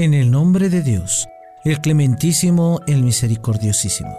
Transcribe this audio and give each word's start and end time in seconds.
En 0.00 0.14
el 0.14 0.30
nombre 0.30 0.70
de 0.70 0.82
Dios, 0.82 1.28
el 1.62 1.82
clementísimo, 1.82 2.80
el 2.86 3.02
misericordiosísimo. 3.02 4.16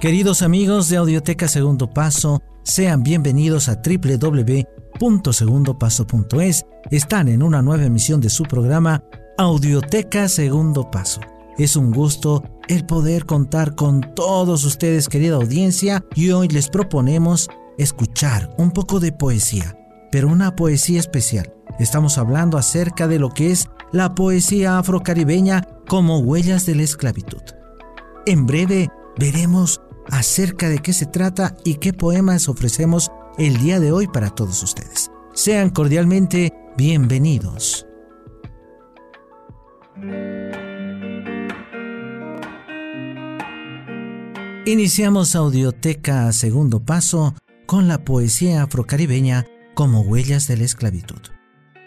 Queridos 0.00 0.42
amigos 0.42 0.88
de 0.88 0.96
Audioteca 0.96 1.46
Segundo 1.46 1.88
Paso, 1.88 2.42
sean 2.64 3.04
bienvenidos 3.04 3.68
a 3.68 3.80
www.segundopaso.es. 3.80 6.66
Están 6.90 7.28
en 7.28 7.44
una 7.44 7.62
nueva 7.62 7.84
emisión 7.84 8.20
de 8.20 8.28
su 8.28 8.42
programa 8.42 9.04
Audioteca 9.38 10.28
Segundo 10.28 10.90
Paso. 10.90 11.20
Es 11.56 11.76
un 11.76 11.92
gusto 11.92 12.42
el 12.68 12.84
poder 12.84 13.26
contar 13.26 13.74
con 13.74 14.00
todos 14.14 14.64
ustedes, 14.64 15.08
querida 15.08 15.36
audiencia, 15.36 16.04
y 16.14 16.30
hoy 16.30 16.48
les 16.48 16.68
proponemos 16.68 17.48
escuchar 17.78 18.54
un 18.58 18.70
poco 18.70 19.00
de 19.00 19.12
poesía, 19.12 19.78
pero 20.10 20.28
una 20.28 20.56
poesía 20.56 21.00
especial. 21.00 21.52
Estamos 21.78 22.18
hablando 22.18 22.58
acerca 22.58 23.06
de 23.06 23.18
lo 23.18 23.30
que 23.30 23.50
es 23.50 23.68
la 23.92 24.14
poesía 24.14 24.78
afrocaribeña 24.78 25.66
como 25.88 26.18
huellas 26.18 26.66
de 26.66 26.74
la 26.74 26.82
esclavitud. 26.82 27.42
En 28.26 28.46
breve 28.46 28.88
veremos 29.18 29.80
acerca 30.10 30.68
de 30.68 30.78
qué 30.78 30.92
se 30.92 31.06
trata 31.06 31.56
y 31.64 31.74
qué 31.76 31.92
poemas 31.92 32.48
ofrecemos 32.48 33.10
el 33.38 33.58
día 33.58 33.80
de 33.80 33.92
hoy 33.92 34.06
para 34.08 34.30
todos 34.30 34.62
ustedes. 34.62 35.10
Sean 35.34 35.70
cordialmente 35.70 36.52
bienvenidos. 36.76 37.86
Iniciamos 44.68 45.36
Audioteca 45.36 46.32
Segundo 46.32 46.80
Paso 46.80 47.36
con 47.66 47.86
la 47.86 48.04
poesía 48.04 48.64
afrocaribeña 48.64 49.46
como 49.76 50.00
huellas 50.00 50.48
de 50.48 50.56
la 50.56 50.64
esclavitud. 50.64 51.20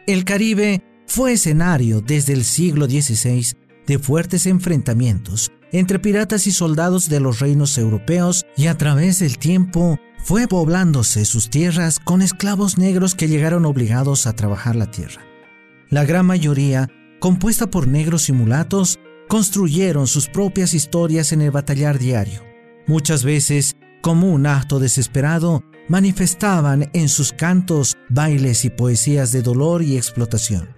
El 0.08 0.24
Caribe 0.24 0.82
fue 1.06 1.34
escenario 1.34 2.00
desde 2.00 2.32
el 2.32 2.46
siglo 2.46 2.86
XVI 2.86 3.48
de 3.86 4.00
fuertes 4.00 4.46
enfrentamientos 4.46 5.52
entre 5.74 6.00
piratas 6.00 6.48
y 6.48 6.54
soldados 6.54 7.10
de 7.10 7.20
los 7.20 7.42
reinos 7.42 7.78
europeos 7.78 8.46
y 8.56 8.68
a 8.68 8.78
través 8.78 9.20
del 9.20 9.38
tiempo 9.40 10.00
fue 10.24 10.48
poblándose 10.48 11.26
sus 11.26 11.50
tierras 11.50 12.00
con 12.00 12.22
esclavos 12.22 12.78
negros 12.78 13.14
que 13.14 13.28
llegaron 13.28 13.66
obligados 13.66 14.26
a 14.26 14.38
trabajar 14.38 14.78
la 14.78 14.90
tierra. 14.90 15.22
La 15.90 16.06
gran 16.06 16.26
mayoría, 16.26 16.88
compuesta 17.20 17.70
por 17.70 17.90
negros 17.90 18.30
y 18.30 18.32
mulatos, 18.32 19.00
construyeron 19.28 20.08
sus 20.08 20.30
propias 20.30 20.74
historias 20.74 21.34
en 21.34 21.42
el 21.42 21.52
batallar 21.52 22.00
diario 22.00 22.49
Muchas 22.90 23.24
veces, 23.24 23.76
como 24.02 24.32
un 24.32 24.48
acto 24.48 24.80
desesperado, 24.80 25.64
manifestaban 25.90 26.90
en 26.94 27.08
sus 27.08 27.32
cantos, 27.32 27.96
bailes 28.10 28.66
y 28.66 28.72
poesías 28.72 29.32
de 29.32 29.44
dolor 29.44 29.84
y 29.84 29.96
explotación. 29.96 30.70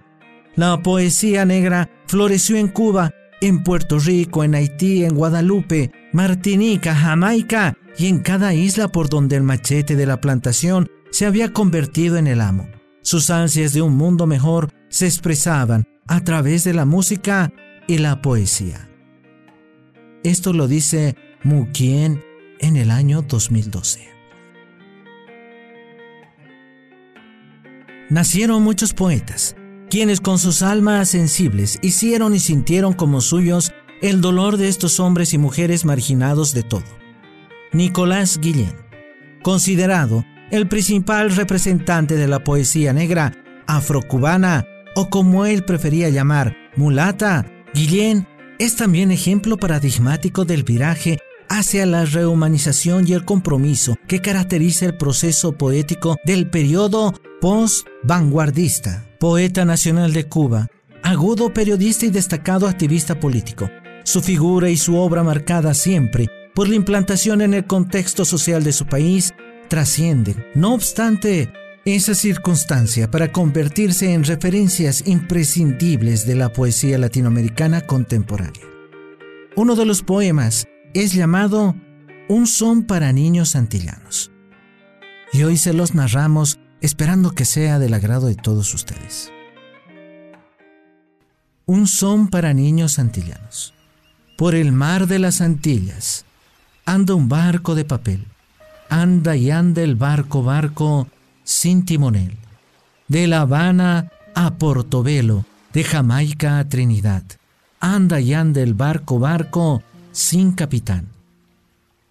La 0.54 0.82
poesía 0.82 1.46
negra 1.46 1.88
floreció 2.06 2.58
en 2.58 2.68
Cuba, 2.68 3.14
en 3.40 3.62
Puerto 3.62 3.98
Rico, 3.98 4.44
en 4.44 4.54
Haití, 4.54 5.06
en 5.06 5.14
Guadalupe, 5.14 5.90
Martinica, 6.12 6.94
Jamaica 6.94 7.78
y 7.96 8.08
en 8.08 8.18
cada 8.18 8.52
isla 8.52 8.88
por 8.88 9.08
donde 9.08 9.36
el 9.36 9.42
machete 9.42 9.96
de 9.96 10.04
la 10.04 10.20
plantación 10.20 10.90
se 11.10 11.24
había 11.24 11.54
convertido 11.54 12.18
en 12.18 12.26
el 12.26 12.42
amo. 12.42 12.68
Sus 13.00 13.30
ansias 13.30 13.72
de 13.72 13.80
un 13.80 13.96
mundo 13.96 14.26
mejor 14.26 14.68
se 14.90 15.06
expresaban 15.06 15.88
a 16.06 16.20
través 16.20 16.62
de 16.64 16.74
la 16.74 16.84
música 16.84 17.50
y 17.86 17.96
la 17.96 18.20
poesía. 18.20 18.90
Esto 20.24 20.52
lo 20.52 20.68
dice 20.68 21.16
Mukien 21.44 22.22
en 22.60 22.76
el 22.76 22.92
año 22.92 23.22
2012. 23.22 24.08
Nacieron 28.10 28.62
muchos 28.62 28.94
poetas, 28.94 29.56
quienes 29.90 30.20
con 30.20 30.38
sus 30.38 30.62
almas 30.62 31.08
sensibles 31.08 31.80
hicieron 31.82 32.36
y 32.36 32.38
sintieron 32.38 32.92
como 32.92 33.20
suyos 33.20 33.72
el 34.02 34.20
dolor 34.20 34.56
de 34.56 34.68
estos 34.68 35.00
hombres 35.00 35.34
y 35.34 35.38
mujeres 35.38 35.84
marginados 35.84 36.54
de 36.54 36.62
todo. 36.62 36.84
Nicolás 37.72 38.38
Guillén, 38.40 38.76
considerado 39.42 40.24
el 40.52 40.68
principal 40.68 41.34
representante 41.34 42.14
de 42.14 42.28
la 42.28 42.44
poesía 42.44 42.92
negra 42.92 43.32
afrocubana, 43.66 44.64
o 44.94 45.10
como 45.10 45.44
él 45.44 45.64
prefería 45.64 46.08
llamar, 46.08 46.54
mulata, 46.76 47.46
Guillén 47.74 48.28
es 48.60 48.76
también 48.76 49.10
ejemplo 49.10 49.56
paradigmático 49.56 50.44
del 50.44 50.62
viraje 50.62 51.18
hacia 51.52 51.84
la 51.84 52.06
rehumanización 52.06 53.06
y 53.06 53.12
el 53.12 53.26
compromiso 53.26 53.96
que 54.08 54.20
caracteriza 54.20 54.86
el 54.86 54.96
proceso 54.96 55.52
poético 55.52 56.16
del 56.24 56.48
periodo 56.48 57.12
post-vanguardista. 57.42 59.06
Poeta 59.20 59.66
nacional 59.66 60.14
de 60.14 60.24
Cuba, 60.24 60.68
agudo 61.02 61.52
periodista 61.52 62.06
y 62.06 62.10
destacado 62.10 62.66
activista 62.66 63.20
político. 63.20 63.68
Su 64.04 64.22
figura 64.22 64.70
y 64.70 64.78
su 64.78 64.96
obra 64.96 65.22
marcada 65.22 65.74
siempre 65.74 66.28
por 66.54 66.68
la 66.68 66.74
implantación 66.74 67.42
en 67.42 67.52
el 67.54 67.66
contexto 67.66 68.24
social 68.24 68.64
de 68.64 68.72
su 68.72 68.86
país 68.86 69.34
trascienden, 69.68 70.44
no 70.54 70.74
obstante, 70.74 71.52
esa 71.84 72.14
circunstancia 72.14 73.10
para 73.10 73.30
convertirse 73.30 74.12
en 74.12 74.24
referencias 74.24 75.06
imprescindibles 75.06 76.26
de 76.26 76.34
la 76.34 76.52
poesía 76.52 76.96
latinoamericana 76.96 77.82
contemporánea. 77.82 78.62
Uno 79.54 79.76
de 79.76 79.84
los 79.84 80.02
poemas 80.02 80.66
es 80.94 81.12
llamado 81.12 81.74
Un 82.28 82.46
son 82.46 82.84
para 82.84 83.12
niños 83.12 83.56
antillanos. 83.56 84.30
Y 85.32 85.44
hoy 85.44 85.56
se 85.56 85.72
los 85.72 85.94
narramos 85.94 86.58
esperando 86.80 87.32
que 87.32 87.44
sea 87.44 87.78
del 87.78 87.94
agrado 87.94 88.26
de 88.26 88.34
todos 88.34 88.74
ustedes. 88.74 89.32
Un 91.64 91.86
son 91.86 92.28
para 92.28 92.52
niños 92.52 92.98
antillanos. 92.98 93.72
Por 94.36 94.54
el 94.54 94.72
mar 94.72 95.06
de 95.06 95.18
las 95.18 95.40
Antillas 95.40 96.24
anda 96.84 97.14
un 97.14 97.28
barco 97.28 97.74
de 97.74 97.84
papel. 97.84 98.26
Anda 98.88 99.36
y 99.36 99.50
anda 99.50 99.82
el 99.82 99.96
barco, 99.96 100.42
barco 100.42 101.08
sin 101.44 101.84
timonel. 101.84 102.36
De 103.08 103.26
La 103.26 103.42
Habana 103.42 104.10
a 104.34 104.54
Portobelo, 104.54 105.46
de 105.72 105.84
Jamaica 105.84 106.58
a 106.58 106.68
Trinidad. 106.68 107.22
Anda 107.80 108.20
y 108.20 108.34
anda 108.34 108.60
el 108.60 108.74
barco, 108.74 109.18
barco 109.18 109.82
sin 110.12 110.52
capitán. 110.52 111.08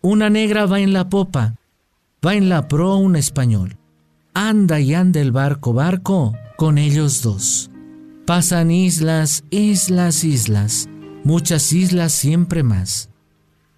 Una 0.01 0.29
negra 0.29 0.66
va 0.66 0.79
en 0.79 0.94
la 0.94 1.09
popa, 1.09 1.56
va 2.25 2.35
en 2.35 2.50
la 2.50 2.67
pro 2.67 2.97
un 2.97 3.16
español. 3.16 3.78
Anda 4.34 4.79
y 4.79 4.94
anda 4.94 5.22
el 5.22 5.31
barco, 5.31 5.73
barco, 5.73 6.34
con 6.57 6.78
ellos 6.78 7.22
dos. 7.22 7.69
Pasan 8.25 8.72
islas, 8.72 9.44
islas, 9.50 10.23
islas, 10.23 10.89
muchas 11.23 11.72
islas 11.73 12.12
siempre 12.12 12.63
más. 12.63 13.09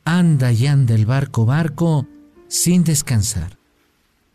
Anda 0.05 0.51
y 0.51 0.67
anda 0.67 0.95
el 0.95 1.05
barco, 1.05 1.45
barco, 1.45 2.07
sin 2.47 2.83
descansar. 2.83 3.57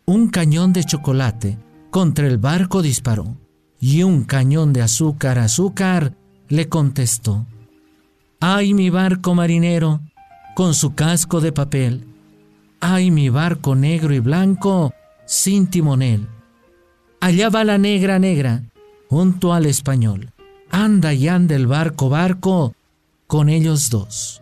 Un 0.05 0.29
cañón 0.29 0.73
de 0.73 0.83
chocolate 0.83 1.57
contra 1.89 2.27
el 2.27 2.37
barco 2.37 2.81
disparó, 2.81 3.37
y 3.79 4.03
un 4.03 4.23
cañón 4.23 4.73
de 4.73 4.81
azúcar, 4.81 5.39
azúcar, 5.39 6.15
le 6.47 6.67
contestó. 6.67 7.45
¡Ay, 8.39 8.73
mi 8.73 8.89
barco 8.89 9.35
marinero! 9.35 9.99
con 10.59 10.73
su 10.73 10.93
casco 10.93 11.39
de 11.39 11.53
papel. 11.53 12.03
¡Ay, 12.81 13.11
mi 13.11 13.29
barco 13.29 13.75
negro 13.75 14.13
y 14.13 14.19
blanco 14.19 14.93
sin 15.25 15.67
timonel! 15.67 16.27
Allá 17.21 17.49
va 17.49 17.63
la 17.63 17.77
negra 17.77 18.19
negra, 18.19 18.63
junto 19.09 19.53
al 19.53 19.65
español. 19.65 20.31
Anda 20.69 21.13
y 21.13 21.29
anda 21.29 21.55
el 21.55 21.65
barco 21.65 22.09
barco 22.09 22.75
con 23.25 23.47
ellos 23.47 23.89
dos. 23.89 24.41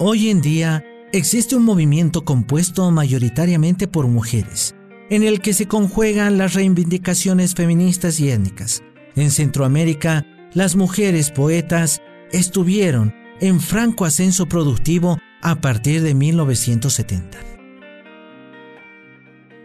Hoy 0.00 0.30
en 0.30 0.40
día, 0.40 0.84
existe 1.12 1.56
un 1.56 1.64
movimiento 1.64 2.24
compuesto 2.24 2.90
mayoritariamente 2.90 3.88
por 3.88 4.06
mujeres, 4.06 4.74
en 5.10 5.22
el 5.22 5.40
que 5.40 5.52
se 5.52 5.66
conjuegan 5.66 6.38
las 6.38 6.54
reivindicaciones 6.54 7.54
feministas 7.54 8.20
y 8.20 8.30
étnicas. 8.30 8.82
En 9.16 9.30
Centroamérica, 9.30 10.24
las 10.54 10.76
mujeres 10.76 11.30
poetas 11.30 12.00
estuvieron 12.32 13.14
en 13.40 13.60
franco 13.60 14.04
ascenso 14.04 14.46
productivo 14.46 15.18
a 15.42 15.60
partir 15.60 16.02
de 16.02 16.14
1970. 16.14 17.38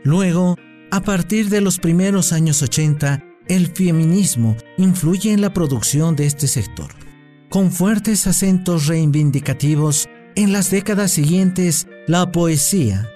Luego, 0.04 0.56
a 0.92 1.02
partir 1.02 1.50
de 1.50 1.62
los 1.62 1.80
primeros 1.80 2.32
años 2.32 2.62
80, 2.62 3.24
el 3.48 3.68
feminismo 3.68 4.56
influye 4.78 5.32
en 5.34 5.42
la 5.42 5.54
producción 5.54 6.16
de 6.16 6.26
este 6.26 6.48
sector. 6.48 6.92
Con 7.50 7.72
fuertes 7.72 8.28
acentos 8.28 8.88
reivindicativos, 8.88 10.08
en 10.36 10.52
las 10.52 10.70
décadas 10.70 11.12
siguientes, 11.12 11.88
la 12.08 12.32
poesía 12.32 13.10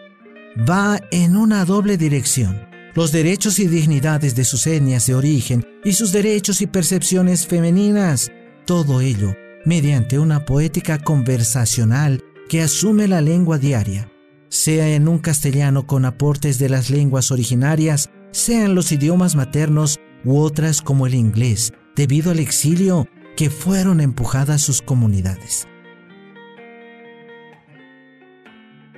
va 0.70 1.00
en 1.12 1.36
una 1.36 1.66
doble 1.66 1.98
dirección. 1.98 2.68
los 2.96 3.12
derechos 3.14 3.60
y 3.60 3.68
dignidades 3.68 4.36
de 4.36 4.44
sus 4.44 4.68
etnias 4.68 5.06
de 5.06 5.16
origen 5.16 5.66
y 5.86 5.94
sus 5.94 6.12
derechos 6.12 6.60
y 6.60 6.68
percepciones 6.68 7.48
femeninas. 7.48 8.30
Todo 8.66 9.00
ello 9.00 9.34
mediante 9.64 10.20
una 10.20 10.44
poética 10.44 11.00
conversacional 11.00 12.22
que 12.50 12.62
asume 12.62 13.08
la 13.08 13.22
lengua 13.22 13.58
diaria, 13.58 14.12
sea 14.50 14.90
en 14.90 15.08
un 15.08 15.20
castellano 15.20 15.88
con 15.88 16.04
aportes 16.04 16.60
de 16.60 16.68
las 16.68 16.90
lenguas 16.90 17.32
originarias, 17.32 18.10
sea 18.32 18.66
en 18.66 18.76
los 18.76 18.92
idiomas 18.92 19.36
maternos 19.36 19.98
u 20.26 20.38
otras 20.40 20.82
como 20.82 21.08
el 21.08 21.14
inglés, 21.14 21.72
debido 21.96 22.32
al 22.32 22.40
exilio 22.40 23.08
que 23.38 23.50
fueron 23.50 24.02
empujadas 24.02 24.62
sus 24.62 24.82
comunidades. 24.82 25.68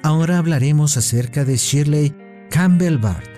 Ahora 0.03 0.39
hablaremos 0.39 0.97
acerca 0.97 1.45
de 1.45 1.57
Shirley 1.57 2.15
Campbell 2.49 2.97
Bart, 2.97 3.29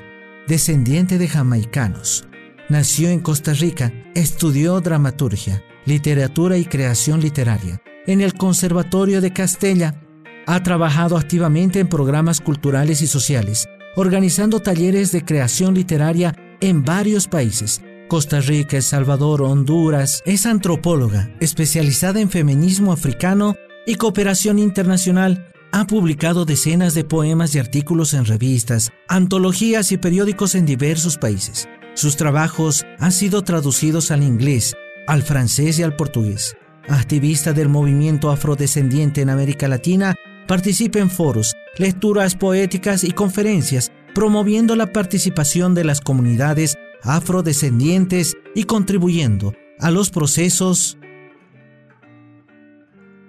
descendiente 0.48 1.18
de 1.18 1.28
jamaicanos. 1.28 2.26
Nació 2.70 3.10
en 3.10 3.20
Costa 3.20 3.54
Rica, 3.54 3.92
estudió 4.16 4.80
dramaturgia, 4.80 5.62
literatura 5.86 6.58
y 6.58 6.64
creación 6.64 7.20
literaria 7.20 7.82
en 8.08 8.22
el 8.22 8.34
Conservatorio 8.36 9.20
de 9.20 9.34
Castella. 9.34 10.02
Ha 10.48 10.64
trabajado 10.64 11.18
activamente 11.18 11.80
en 11.80 11.90
programas 11.90 12.40
culturales 12.40 13.02
y 13.02 13.08
sociales, 13.08 13.68
organizando 13.98 14.62
talleres 14.62 15.12
de 15.12 15.26
creación 15.26 15.74
literaria 15.74 16.34
en 16.62 16.86
varios 16.86 17.28
países, 17.28 17.82
Costa 18.08 18.40
Rica, 18.40 18.78
El 18.78 18.84
Salvador, 18.84 19.42
Honduras. 19.42 20.22
Es 20.26 20.46
antropóloga, 20.46 21.30
especializada 21.42 22.22
en 22.22 22.30
feminismo 22.30 22.94
africano 22.94 23.56
y 23.86 23.96
cooperación 23.96 24.60
internacional. 24.60 25.53
Ha 25.76 25.88
publicado 25.88 26.46
decenas 26.46 26.94
de 26.94 27.04
poemas 27.04 27.56
y 27.56 27.60
artículos 27.60 28.14
en 28.14 28.26
revistas, 28.26 28.92
antologías 29.08 29.92
y 29.92 29.98
periódicos 29.98 30.54
en 30.54 30.68
diversos 30.68 31.18
países. 31.18 31.68
Sus 31.96 32.16
trabajos 32.16 32.86
han 33.00 33.12
sido 33.12 33.42
traducidos 33.42 34.12
al 34.12 34.22
inglés, 34.22 34.76
al 35.08 35.24
francés 35.24 35.80
y 35.80 35.84
al 35.84 35.96
portugués. 35.96 36.56
Activista 36.88 37.54
del 37.54 37.70
movimiento 37.70 38.30
afrodescendiente 38.30 39.22
en 39.22 39.32
América 39.32 39.68
Latina, 39.68 40.14
participa 40.48 41.00
en 41.00 41.10
foros, 41.10 41.56
lecturas 41.80 42.36
poéticas 42.36 43.04
y 43.04 43.10
conferencias, 43.10 43.92
promoviendo 44.14 44.76
la 44.76 44.94
participación 44.94 45.74
de 45.74 45.86
las 45.86 46.02
comunidades 46.02 46.78
afrodescendientes 47.02 48.38
y 48.54 48.66
contribuyendo 48.66 49.56
a 49.80 49.90
los 49.90 50.12
procesos 50.12 51.00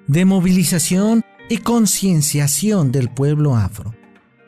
de 0.06 0.26
movilización 0.26 1.22
y 1.48 1.58
concienciación 1.58 2.92
del 2.92 3.08
pueblo 3.08 3.56
afro. 3.56 3.94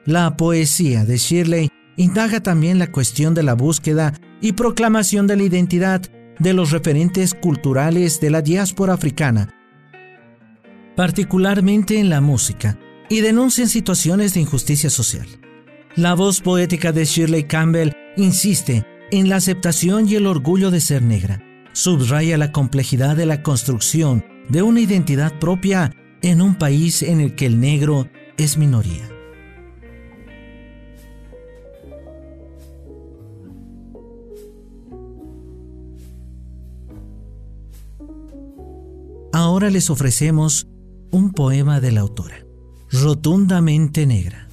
La 0.05 0.37
poesía 0.37 1.05
de 1.05 1.17
Shirley 1.17 1.69
indaga 1.97 2.43
también 2.43 2.79
la 2.79 2.93
cuestión 2.93 3.35
de 3.35 3.43
la 3.43 3.55
búsqueda 3.55 4.15
y 4.41 4.53
proclamación 4.53 5.27
de 5.27 5.37
la 5.37 5.43
identidad 5.43 6.03
de 6.39 6.53
los 6.53 6.71
referentes 6.71 7.35
culturales 7.35 8.21
de 8.21 8.31
la 8.31 8.43
diáspora 8.43 8.95
africana, 8.95 9.55
particularmente 10.95 11.99
en 11.99 12.11
la 12.11 12.21
música, 12.21 12.79
y 13.09 13.21
denuncian 13.21 13.69
situaciones 13.69 14.35
de 14.35 14.41
injusticia 14.41 14.91
social. 14.91 15.27
La 15.95 16.15
voz 16.15 16.41
poética 16.41 16.93
de 16.93 17.05
Shirley 17.05 17.45
Campbell 17.45 17.93
insiste 18.17 18.85
en 19.11 19.29
la 19.29 19.37
aceptación 19.37 20.09
y 20.09 20.17
el 20.17 20.27
orgullo 20.27 20.71
de 20.71 20.81
ser 20.81 21.03
negra. 21.03 21.43
Subraya 21.73 22.37
la 22.37 22.53
complejidad 22.53 23.17
de 23.17 23.27
la 23.27 23.43
construcción 23.43 24.25
de 24.49 24.63
una 24.63 24.81
identidad 24.81 25.39
propia 25.39 25.93
en 26.23 26.43
un 26.43 26.57
país 26.57 27.03
en 27.03 27.21
el 27.21 27.35
que 27.35 27.47
el 27.47 27.61
negro 27.61 28.09
es 28.37 28.57
minoría. 28.57 29.09
Ahora 39.33 39.71
les 39.71 39.91
ofrecemos 39.91 40.67
un 41.11 41.33
poema 41.33 41.81
de 41.81 41.93
la 41.93 42.01
autora, 42.01 42.47
Rotundamente 42.91 44.07
Negra. 44.07 44.49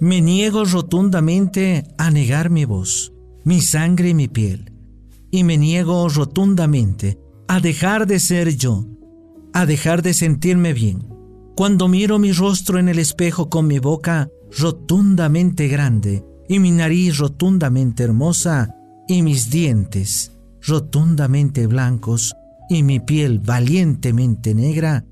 Me 0.00 0.20
niego 0.20 0.64
rotundamente 0.64 1.84
a 1.98 2.10
negar 2.10 2.50
mi 2.50 2.64
voz, 2.64 3.12
mi 3.44 3.60
sangre 3.60 4.08
y 4.08 4.14
mi 4.14 4.26
piel. 4.26 4.72
Y 5.30 5.44
me 5.44 5.56
niego 5.56 6.08
rotundamente 6.08 7.20
a 7.46 7.60
dejar 7.60 8.06
de 8.08 8.18
ser 8.18 8.56
yo, 8.56 8.86
a 9.52 9.66
dejar 9.66 10.02
de 10.02 10.14
sentirme 10.14 10.72
bien. 10.72 11.06
Cuando 11.54 11.88
miro 11.88 12.18
mi 12.18 12.32
rostro 12.32 12.78
en 12.78 12.88
el 12.88 12.98
espejo 12.98 13.48
con 13.50 13.66
mi 13.66 13.78
boca 13.78 14.28
rotundamente 14.58 15.68
grande 15.68 16.24
y 16.48 16.58
mi 16.58 16.70
nariz 16.70 17.18
rotundamente 17.18 18.02
hermosa 18.02 18.74
y 19.08 19.22
mis 19.22 19.50
dientes 19.50 20.32
rotundamente 20.62 21.66
blancos 21.66 22.34
y 22.68 22.82
mi 22.82 23.00
piel 23.00 23.40
valientemente 23.40 24.54
negra, 24.54 25.04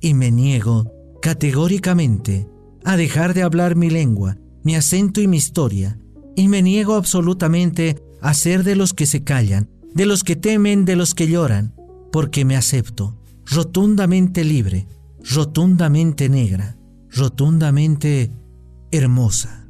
y 0.00 0.14
me 0.14 0.30
niego 0.30 0.92
categóricamente 1.22 2.48
a 2.84 2.96
dejar 2.96 3.34
de 3.34 3.42
hablar 3.42 3.76
mi 3.76 3.90
lengua, 3.90 4.38
mi 4.62 4.74
acento 4.74 5.20
y 5.20 5.28
mi 5.28 5.36
historia, 5.36 5.98
y 6.34 6.48
me 6.48 6.62
niego 6.62 6.94
absolutamente 6.94 8.02
a 8.20 8.34
ser 8.34 8.64
de 8.64 8.76
los 8.76 8.92
que 8.92 9.06
se 9.06 9.22
callan, 9.22 9.68
de 9.94 10.06
los 10.06 10.24
que 10.24 10.36
temen, 10.36 10.84
de 10.84 10.96
los 10.96 11.14
que 11.14 11.28
lloran, 11.28 11.74
porque 12.10 12.44
me 12.44 12.56
acepto 12.56 13.16
rotundamente 13.46 14.44
libre, 14.44 14.86
rotundamente 15.22 16.28
negra, 16.28 16.76
rotundamente 17.10 18.32
hermosa. 18.90 19.68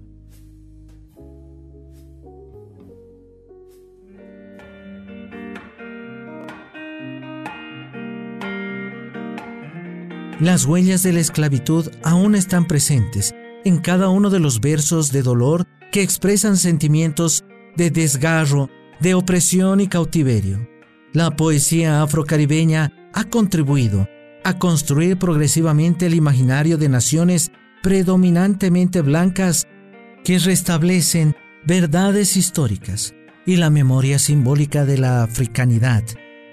Las 10.41 10.67
huellas 10.67 11.03
de 11.03 11.13
la 11.15 11.21
esclavitud 11.21 11.91
aún 12.03 12.35
están 12.35 12.67
presentes 12.67 13.35
en 13.65 13.79
cada 13.79 14.09
uno 14.11 14.29
de 14.31 14.39
los 14.39 14.61
versos 14.61 15.11
de 15.11 15.23
dolor 15.23 15.67
que 15.93 16.03
expresan 16.03 16.57
sentimientos 16.57 17.45
de 17.77 17.91
desgarro, 17.91 18.69
de 19.01 19.15
opresión 19.15 19.81
y 19.81 19.89
cautiverio. 19.89 20.76
La 21.17 21.35
poesía 21.35 22.03
afrocaribeña 22.03 22.93
ha 23.15 23.25
contribuido 23.25 24.07
a 24.45 24.59
construir 24.59 25.17
progresivamente 25.17 26.05
el 26.05 26.15
imaginario 26.15 26.77
de 26.77 26.91
naciones 26.91 27.53
predominantemente 27.83 29.01
blancas 29.01 29.67
que 30.25 30.39
restablecen 30.39 31.35
verdades 31.65 32.37
históricas 32.37 33.15
y 33.47 33.57
la 33.57 33.71
memoria 33.71 34.19
simbólica 34.19 34.85
de 34.85 34.99
la 34.99 35.23
africanidad 35.23 36.05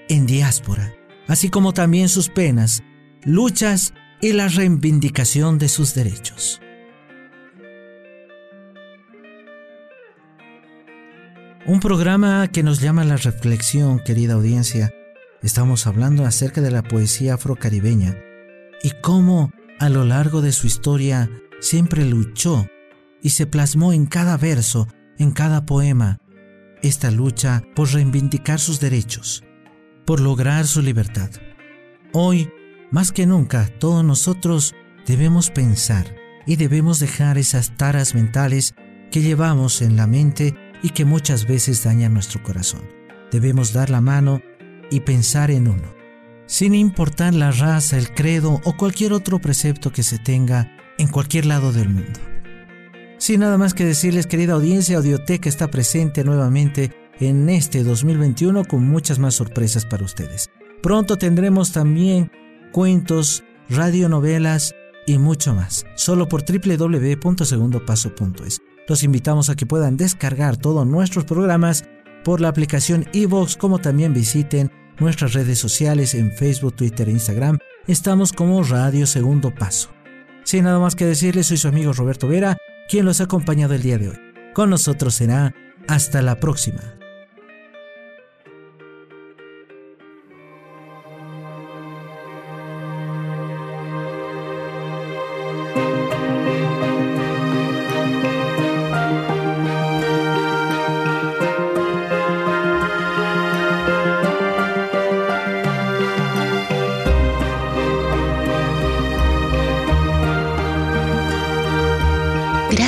en 0.08 0.24
diáspora, 0.24 0.94
así 1.28 1.50
como 1.50 1.74
también 1.74 2.08
sus 2.08 2.30
penas 2.30 2.82
luchas 3.22 3.92
y 4.22 4.32
la 4.32 4.48
reivindicación 4.48 5.58
de 5.58 5.68
sus 5.68 5.94
derechos. 5.94 6.62
Un 11.66 11.80
programa 11.80 12.46
que 12.48 12.62
nos 12.62 12.80
llama 12.80 13.04
la 13.04 13.16
reflexión, 13.16 13.98
querida 13.98 14.34
audiencia. 14.34 14.92
Estamos 15.42 15.86
hablando 15.86 16.26
acerca 16.26 16.60
de 16.60 16.70
la 16.70 16.82
poesía 16.82 17.34
afrocaribeña 17.34 18.18
y 18.82 18.90
cómo 19.00 19.50
a 19.78 19.88
lo 19.88 20.04
largo 20.04 20.42
de 20.42 20.52
su 20.52 20.66
historia 20.66 21.30
siempre 21.60 22.04
luchó 22.04 22.68
y 23.22 23.30
se 23.30 23.46
plasmó 23.46 23.94
en 23.94 24.04
cada 24.04 24.36
verso, 24.36 24.88
en 25.16 25.30
cada 25.30 25.64
poema, 25.64 26.18
esta 26.82 27.10
lucha 27.10 27.62
por 27.74 27.94
reivindicar 27.94 28.60
sus 28.60 28.78
derechos, 28.78 29.42
por 30.04 30.20
lograr 30.20 30.66
su 30.66 30.82
libertad. 30.82 31.30
Hoy 32.12 32.50
más 32.90 33.10
que 33.10 33.24
nunca, 33.24 33.70
todos 33.78 34.04
nosotros 34.04 34.74
debemos 35.06 35.50
pensar 35.50 36.14
y 36.46 36.56
debemos 36.56 36.98
dejar 36.98 37.38
esas 37.38 37.74
taras 37.78 38.14
mentales 38.14 38.74
que 39.10 39.22
llevamos 39.22 39.80
en 39.80 39.96
la 39.96 40.06
mente 40.06 40.54
y 40.84 40.90
que 40.90 41.04
muchas 41.06 41.48
veces 41.48 41.82
dañan 41.82 42.12
nuestro 42.12 42.42
corazón. 42.42 42.82
Debemos 43.32 43.72
dar 43.72 43.88
la 43.88 44.02
mano 44.02 44.42
y 44.90 45.00
pensar 45.00 45.50
en 45.50 45.66
uno, 45.66 45.94
sin 46.44 46.74
importar 46.74 47.32
la 47.32 47.52
raza, 47.52 47.96
el 47.96 48.12
credo 48.12 48.60
o 48.64 48.76
cualquier 48.76 49.14
otro 49.14 49.38
precepto 49.38 49.90
que 49.90 50.02
se 50.02 50.18
tenga 50.18 50.76
en 50.98 51.08
cualquier 51.08 51.46
lado 51.46 51.72
del 51.72 51.88
mundo. 51.88 52.20
Sin 53.16 53.40
nada 53.40 53.56
más 53.56 53.72
que 53.72 53.86
decirles, 53.86 54.26
querida 54.26 54.52
audiencia, 54.52 54.98
Audioteca 54.98 55.48
está 55.48 55.68
presente 55.68 56.22
nuevamente 56.22 56.92
en 57.18 57.48
este 57.48 57.82
2021 57.82 58.66
con 58.66 58.86
muchas 58.86 59.18
más 59.18 59.36
sorpresas 59.36 59.86
para 59.86 60.04
ustedes. 60.04 60.50
Pronto 60.82 61.16
tendremos 61.16 61.72
también 61.72 62.30
cuentos, 62.72 63.42
radionovelas 63.70 64.74
y 65.06 65.16
mucho 65.16 65.54
más, 65.54 65.86
solo 65.94 66.28
por 66.28 66.44
www.segundopaso.es. 66.44 68.60
Los 68.86 69.02
invitamos 69.02 69.48
a 69.48 69.56
que 69.56 69.66
puedan 69.66 69.96
descargar 69.96 70.56
todos 70.56 70.86
nuestros 70.86 71.24
programas 71.24 71.84
por 72.22 72.40
la 72.40 72.48
aplicación 72.48 73.06
iVoox, 73.12 73.56
como 73.56 73.78
también 73.78 74.12
visiten 74.12 74.70
nuestras 74.98 75.32
redes 75.32 75.58
sociales 75.58 76.14
en 76.14 76.32
Facebook, 76.32 76.76
Twitter 76.76 77.08
e 77.08 77.12
Instagram. 77.12 77.58
Estamos 77.86 78.32
como 78.32 78.62
Radio 78.62 79.06
Segundo 79.06 79.54
Paso. 79.54 79.90
Sin 80.44 80.64
nada 80.64 80.78
más 80.78 80.94
que 80.94 81.06
decirles, 81.06 81.46
soy 81.46 81.56
su 81.56 81.68
amigo 81.68 81.92
Roberto 81.92 82.28
Vera, 82.28 82.56
quien 82.88 83.06
los 83.06 83.20
ha 83.20 83.24
acompañado 83.24 83.74
el 83.74 83.82
día 83.82 83.98
de 83.98 84.10
hoy. 84.10 84.18
Con 84.54 84.70
nosotros 84.70 85.14
será 85.14 85.54
hasta 85.88 86.22
la 86.22 86.38
próxima. 86.38 87.03